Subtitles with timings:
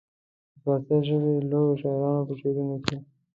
[0.53, 2.97] د فارسي ژبې لویو شاعرانو په شعرونو کې.